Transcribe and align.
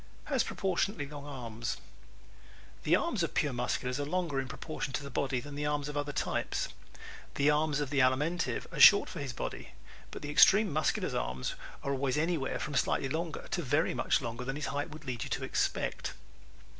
Has 0.23 0.43
Proportionately 0.43 1.05
Long 1.07 1.27
Arms¶ 1.27 1.77
The 2.85 2.95
arms 2.95 3.21
of 3.21 3.35
pure 3.35 3.53
Musculars 3.53 3.99
are 3.99 4.03
longer 4.05 4.39
in 4.39 4.47
proportion 4.47 4.93
to 4.93 5.03
the 5.03 5.11
body 5.11 5.39
than 5.39 5.53
the 5.53 5.67
arms 5.67 5.87
of 5.87 5.95
other 5.95 6.11
types. 6.11 6.69
The 7.35 7.51
arms 7.51 7.79
of 7.79 7.91
the 7.91 7.99
Alimentive 7.99 8.65
are 8.73 8.79
short 8.79 9.09
for 9.09 9.19
his 9.19 9.31
body 9.31 9.73
but 10.09 10.23
the 10.23 10.31
extreme 10.31 10.73
Muscular's 10.73 11.13
arms 11.13 11.53
are 11.83 11.93
always 11.93 12.17
anywhere 12.17 12.57
from 12.57 12.73
slightly 12.73 13.09
longer 13.09 13.45
to 13.51 13.61
very 13.61 13.93
much 13.93 14.21
longer 14.21 14.43
than 14.43 14.55
his 14.55 14.65
height 14.73 14.89
would 14.89 15.05
lead 15.05 15.23
you 15.23 15.29
to 15.29 15.43
expect. 15.43 16.13